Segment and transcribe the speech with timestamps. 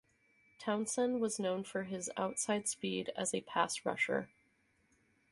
[0.57, 4.29] Townsend was known for his outside speed as a pass rusher.